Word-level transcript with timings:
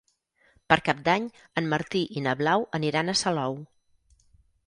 Per 0.71 0.77
Cap 0.87 1.03
d'Any 1.09 1.25
en 1.61 1.67
Martí 1.75 2.01
i 2.21 2.25
na 2.27 2.35
Blau 2.41 2.65
aniran 2.79 3.13
a 3.13 3.17
Salou. 3.23 3.59